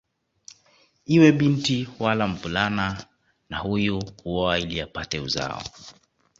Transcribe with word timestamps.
Iwe 1.15 1.29
binti 1.39 1.77
wala 1.99 2.27
mvulana 2.27 3.05
na 3.49 3.57
huyu 3.59 4.03
huoa 4.23 4.59
ili 4.59 4.81
apate 4.81 5.19
uzao 5.19 5.61